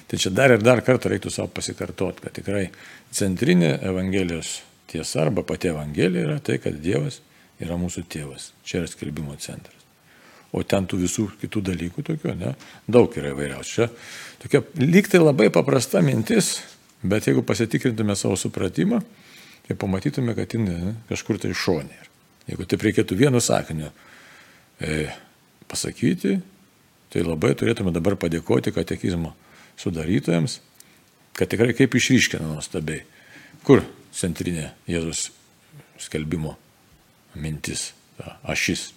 [0.07, 2.67] Tai čia dar ir dar kartą reiktų savo pasikartoti, kad tikrai
[3.13, 7.19] centrinė Evangelijos tiesa arba pati Evangelija yra tai, kad Dievas
[7.63, 8.51] yra mūsų tėvas.
[8.67, 9.83] Čia yra skelbimo centras.
[10.55, 12.53] O ten tų visų kitų dalykų tokių, ne,
[12.87, 13.73] daug yra įvairiausių.
[13.75, 13.87] Čia
[14.43, 16.61] tokia lyg tai labai paprasta mintis,
[17.03, 19.01] bet jeigu pasitikrintume savo supratimą,
[19.67, 21.99] tai pamatytume, kad jin kažkur tai šonė.
[22.47, 23.89] Jeigu taip reikėtų vienu sakiniu
[24.79, 25.07] e,
[25.67, 26.37] pasakyti,
[27.11, 29.33] tai labai turėtume dabar padėkoti katekizmo
[29.81, 30.59] sudarytojams,
[31.35, 33.03] kad tikrai kaip išryškina nuostabiai,
[33.65, 33.83] kur
[34.15, 35.31] centrinė Jėzus
[35.99, 36.55] skelbimo
[37.39, 38.89] mintis, ta, ašis.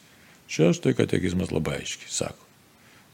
[0.48, 2.46] Čia štai katekizmas labai aiškiai sako.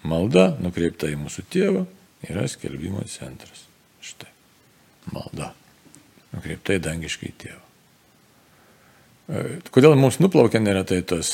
[0.06, 1.84] Malda nukreipta į mūsų tėvą
[2.28, 3.64] yra skelbimo centras.
[4.04, 4.30] Štai.
[5.12, 5.52] Malda
[6.34, 7.62] nukreipta į dangiškai tėvą.
[9.24, 11.32] E, kodėl mums nuplaukia neretai tas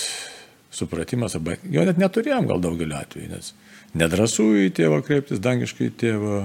[0.74, 3.52] supratimas, arba jo net neturėjom gal daugeliu atveju, nes
[3.98, 6.36] nedrasų į tėvą kreiptis, dangiškai į tėvą,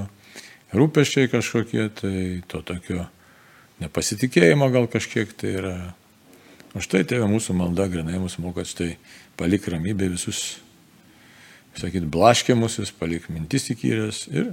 [0.75, 2.15] rūpeščiai kažkokie, tai
[2.49, 3.05] to tokio
[3.83, 5.75] nepasitikėjimo gal kažkiek tai yra.
[6.75, 8.97] O štai tėvė mūsų malda grinai mūsų moko, štai
[9.39, 10.57] palik ramybę visus,
[11.79, 14.51] sakyt, blaškiamusius, palik mintis įkyrės ir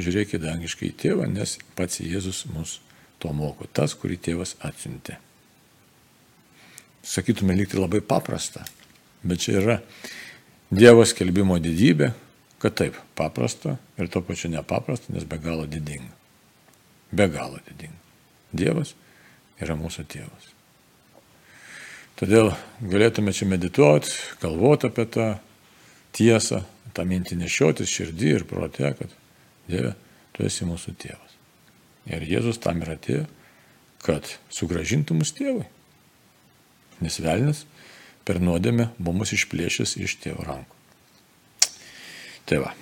[0.00, 2.86] žiūrėk į dangiškai tėvą, nes pats Jėzus mūsų
[3.20, 5.18] to moko tas, kurį tėvas atsiuntė.
[7.02, 8.64] sakytume, lygti labai paprasta,
[9.22, 9.76] bet čia yra
[10.68, 12.10] Dievo skelbimo didybė,
[12.60, 16.12] kad taip, paprasta ir to pačiu nepaprasta, nes be galo didinga.
[17.12, 17.96] Be galo didinga.
[18.52, 18.92] Dievas
[19.64, 20.57] yra mūsų tėvas.
[22.18, 22.50] Todėl
[22.82, 24.10] galėtume čia medituoti,
[24.42, 25.28] galvoti apie tą
[26.16, 29.12] tiesą, tą mintį nešiotis širdį ir protė, kad
[29.68, 29.92] Dieve,
[30.32, 31.34] tu esi mūsų tėvas.
[32.08, 33.26] Ir Jėzus tam ir atėjo,
[34.02, 35.66] kad sugražintų mus tėvui.
[37.04, 37.64] Nes velnis
[38.26, 40.74] per nuodėmę mums išplėšęs iš tėvo rankų.
[42.48, 42.74] Tai va.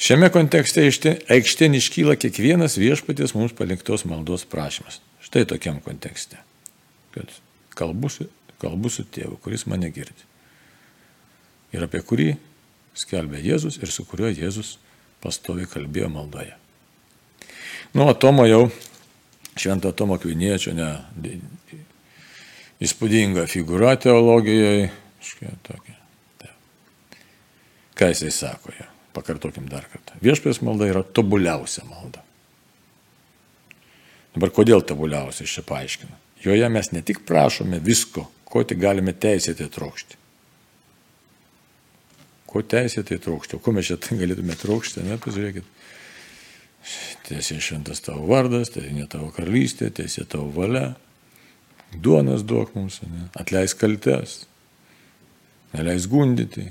[0.00, 5.00] Šiame kontekste aikštėn iškyla kiekvienas viešpatės mums paliktos maldos prašymas.
[5.24, 6.38] Štai tokiam kontekste.
[7.14, 7.32] Kad
[7.76, 8.26] kalbu su,
[8.60, 10.28] kalbu su tėvu, kuris mane girdi.
[11.74, 12.30] Ir apie kurį
[12.98, 14.76] skelbė Jėzus ir su kuriuo Jėzus
[15.22, 16.56] pastovi kalbėjo maldoje.
[17.94, 18.68] Nu, Tomo jau,
[19.58, 20.90] švento Tomo Kviniečio, ne,
[22.80, 24.90] įspūdinga figūra teologijoje.
[25.66, 25.96] Tokia.
[27.98, 28.86] Ką jisai sako jo?
[29.12, 30.16] Pakartokim dar kartą.
[30.22, 32.22] Viešpės malda yra tobuliausia malda.
[34.32, 36.14] Dabar kodėl tobuliausia, aš čia paaiškinu.
[36.40, 40.18] Joje mes ne tik prašome visko, ko tik galime teisėtai trokšti.
[42.50, 45.76] Ko teisėtai trokšti, o ko mes čia galėtume trokšti, ne, pažiūrėkit.
[47.28, 50.94] Tiesiai šventas tavo vardas, tai ne tavo karalystė, tiesiai tavo valia.
[51.90, 53.28] Duonas duok mums, ne?
[53.38, 54.44] atleis kaltes,
[55.74, 56.68] neleis gundyti,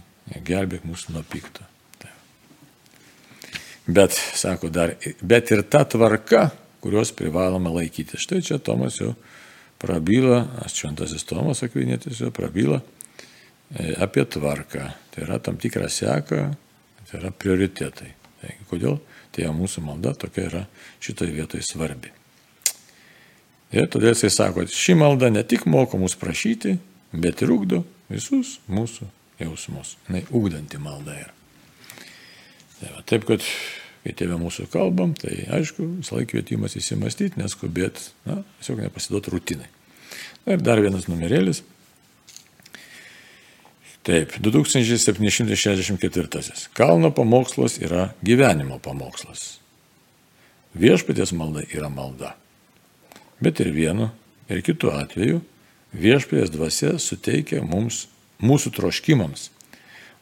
[0.48, 1.66] gelbėk mūsų nuo pikto.
[3.90, 6.50] Bet, sako dar, bet ir ta tvarka,
[6.84, 8.20] kurios privalome laikyti.
[8.22, 9.16] Štai čia Tomas jau
[9.80, 14.86] prabyla, šventasis Tomas Akvinėtis jau prabyla e, apie tvarką.
[15.14, 16.50] Tai yra tam tikra seka,
[17.10, 18.14] tai yra prioritetai.
[18.40, 19.00] Tai kodėl?
[19.36, 20.64] Tai mūsų malda tokia yra
[21.04, 22.12] šitoje vietoje svarbi.
[23.70, 26.80] Ir todėl jisai sako, ši malda ne tik moko mus prašyti,
[27.14, 29.06] bet ir ugdo visus mūsų
[29.40, 29.96] jausmus.
[30.10, 31.36] Jis ugdanti malda yra.
[32.80, 33.46] Tai va, taip, kad
[34.04, 39.70] kai tėvė mūsų kalbam, tai aišku, visą laiką kvietimas įsimastyti, neskubėti, na, tiesiog nepasiduoti rutinai.
[40.46, 41.58] Na ir dar vienas numerėlis.
[44.08, 46.70] Taip, 2764.
[46.74, 49.60] Kalno pamokslas yra gyvenimo pamokslas.
[50.80, 52.36] Viešpatės malda yra malda.
[53.44, 54.06] Bet ir vienu,
[54.50, 55.42] ir kitu atveju
[55.94, 58.08] viešpės dvasia suteikia mums,
[58.40, 59.50] mūsų troškimams,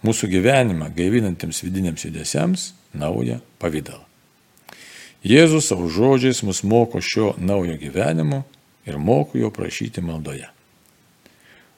[0.06, 4.04] mūsų gyvenimą gaivinantiems vidiniams judesiams naują pavydalą.
[5.28, 8.43] Jėzus savo žodžiais mus moko šio naujo gyvenimo
[8.88, 10.47] ir moko jo prašyti maldoje.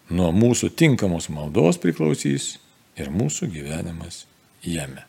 [0.10, 2.58] Nuo mūsų tinkamos maldos priklausys
[3.00, 4.26] ir mūsų gyvenimas
[4.65, 5.06] jame.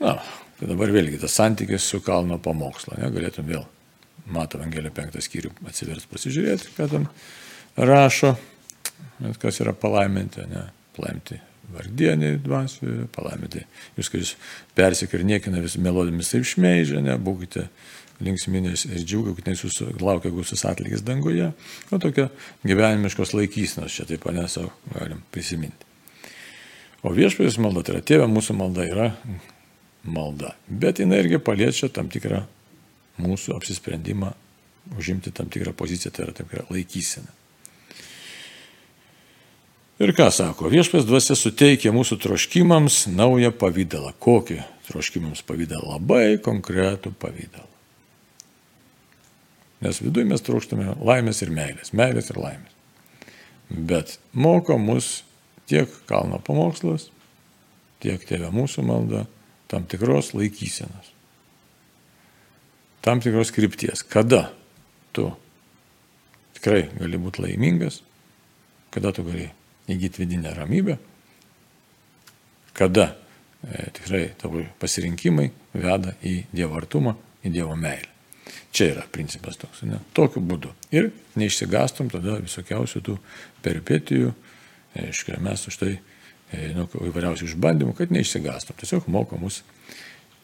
[0.00, 0.16] Na,
[0.58, 3.66] tai dabar vėlgi tas santykis su kalno pamokslo, ne, galėtum vėl
[4.32, 7.08] Mato Evangelio penktą skyrių atsivers pasižiūrėti, ką ten
[7.76, 8.36] rašo,
[9.42, 11.40] kas yra palaiminti, ne, palaiminti
[11.72, 13.64] vardienį dvasioje, palaiminti
[13.98, 14.34] jūs, kai jūs
[14.78, 17.68] persikė ir niekina vis melodimis taip šmeižia, ne, būkite
[18.22, 21.50] linksminės ir džiaugiukitės jūsų laukia gausus atlygis danguje.
[21.90, 22.28] O tokia
[22.66, 25.90] gyvenimiškos laikysnos čia taip pane savo galim prisiminti.
[27.02, 29.08] O viešpės malda, tai yra tėvė, mūsų malda yra
[30.06, 30.54] malda.
[30.68, 32.44] Bet jinai irgi paliečia tam tikrą
[33.22, 34.30] mūsų apsisprendimą
[34.98, 37.41] užimti tam tikrą poziciją, tai yra tam tikrą laikyseną.
[40.02, 44.10] Ir ką sako, viešpas dvasia suteikia mūsų troškimams naują pavydalą.
[44.22, 45.94] Kokį troškimams pavydalą?
[45.94, 47.68] Labai konkretų pavydalą.
[49.82, 51.94] Nes viduje mes trokštame laimės ir meilės.
[51.94, 52.74] Meilės ir laimės.
[53.70, 55.22] Bet moko mus
[55.70, 57.08] tiek kalno pamokslas,
[58.02, 59.24] tiek tėvė mūsų malda
[59.70, 61.12] tam tikros laikysenos
[63.02, 64.02] tam tikros krypties.
[64.02, 64.52] Kada
[65.12, 65.26] tu
[66.56, 68.00] tikrai gali būti laimingas,
[68.94, 69.50] kada tu gali
[69.90, 70.96] įgyti vidinę ramybę,
[72.76, 73.12] kada
[73.64, 78.08] e, tikrai tavo pasirinkimai veda į Dievo artumą, į Dievo meilę.
[78.72, 79.98] Čia yra principas toks, ne?
[80.16, 80.72] Tokiu būdu.
[80.94, 83.18] Ir neišsigastum tada visokiausių tų
[83.64, 84.32] peripetijų,
[84.98, 88.78] aiškiai, mes už tai e, nu, įvairiausių išbandymų, kad neišsigastum.
[88.80, 89.60] Tiesiog moko mus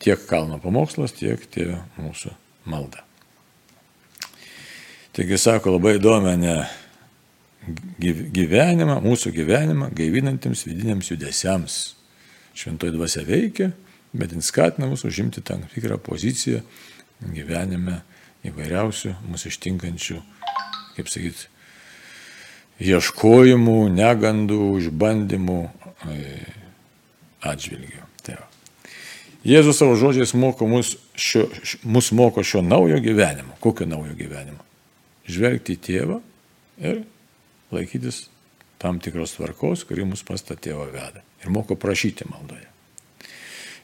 [0.03, 2.35] tiek kalno pamokslas, tiek tėvė mūsų
[2.69, 3.02] maldą.
[5.17, 6.54] Taigi sako labai įdomią ne
[8.35, 11.79] gyvenimą, mūsų gyvenimą gaivinantiems vidiniams judesiams.
[12.58, 13.71] Šventoji dvasia veikia,
[14.12, 16.62] bet jis skatina mus užimti tam tikrą poziciją
[17.23, 18.00] gyvenime
[18.46, 20.19] įvairiausių mūsų ištinkančių,
[20.96, 21.48] kaip sakyti,
[22.79, 26.19] ieškojimų, negandų, išbandymų e,
[27.50, 28.04] atžvilgių.
[28.27, 28.38] Tai.
[29.46, 31.46] Jėzus savo žodžiais moko mus, šio,
[31.83, 33.56] mus moko šio naujo gyvenimo.
[33.62, 34.62] Kokio naujo gyvenimo?
[35.29, 36.19] Žvelgti į tėvą
[36.79, 37.02] ir
[37.75, 38.27] laikytis
[38.79, 41.23] tam tikros tvarkos, kuri mus pas tą tėvą veda.
[41.42, 42.66] Ir moko prašyti maldoje.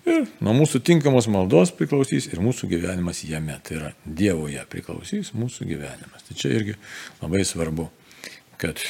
[0.05, 3.57] Ir nuo mūsų tinkamos maldos priklausys ir mūsų gyvenimas jame.
[3.64, 6.26] Tai yra Dievoje priklausys mūsų gyvenimas.
[6.28, 6.76] Tai čia irgi
[7.22, 7.89] labai svarbu,
[8.61, 8.82] kad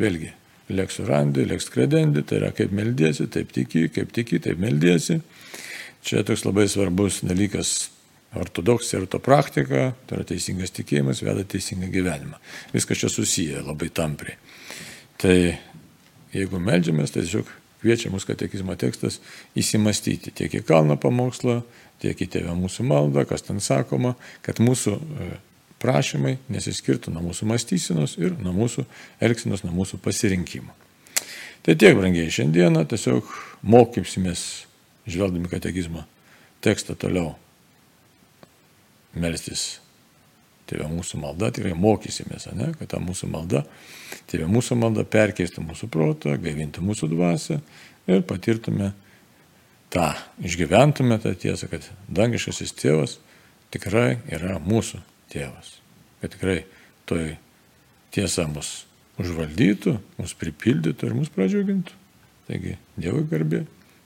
[0.00, 0.34] vėlgi,
[0.74, 5.22] leks surandi, leks kredendi, tai yra kaip meldėsi, taip tiki, kaip tiki, taip meldėsi.
[6.04, 7.88] Čia toks labai svarbus dalykas
[8.40, 12.40] ortodoksija ir to praktika, tai yra teisingas tikėjimas, veda teisingą gyvenimą.
[12.74, 14.38] Viskas čia susiję labai tampriai.
[15.20, 15.36] Tai
[16.34, 17.50] jeigu melžiamės, tai tiesiog
[17.84, 19.20] kviečia mus katekizmo tekstas
[19.58, 21.60] įsimastyti tiek į kalno pamokslą,
[22.02, 24.14] tiek į tėvę mūsų maldą, kas ten sakoma,
[24.44, 25.28] kad mūsų e,
[25.82, 28.86] prašymai nesiskirtų nuo mūsų mąstysenos ir nuo mūsų
[29.24, 30.72] elgsenos, nuo mūsų pasirinkimo.
[31.64, 33.28] Tai tiek, brangiai, šiandieną tiesiog
[33.64, 34.66] mokysimės,
[35.08, 36.04] žvelgdami katekizmo
[36.64, 37.34] tekstą toliau,
[39.18, 39.64] melstis
[40.68, 43.64] tėvė mūsų malda, tikrai mokysimės, ne, kad ta mūsų malda,
[44.30, 47.58] tėvė mūsų malda perkeistų mūsų protą, gaivintų mūsų dvasę
[48.08, 48.92] ir patirtume
[49.92, 50.08] tą,
[50.44, 53.18] išgyventume tą tiesą, kad dangiškasis tėvas
[53.74, 55.02] tikrai yra mūsų
[55.32, 55.76] tėvas.
[56.22, 56.58] Kad tikrai
[57.08, 57.34] toj
[58.14, 58.84] tiesa mus
[59.20, 62.00] užvaldytų, mus pripildytų ir mus pradžiugintų.
[62.48, 63.64] Taigi, Dievui garbė.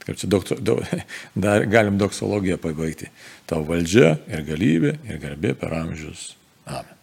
[0.09, 0.85] Kaip čia daug, daug,
[1.37, 3.13] dar galim doksologiją pabaigti.
[3.49, 6.31] Tau valdžia ir galybė ir garbė per amžius.
[6.65, 6.98] Amen.